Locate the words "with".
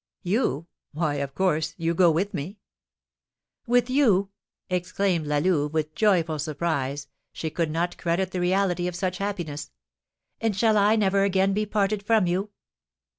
2.09-2.33, 3.67-3.87, 5.73-5.93